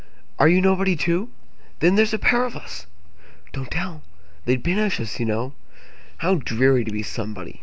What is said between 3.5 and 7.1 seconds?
tell! They 'd banish us, you know. How dreary to be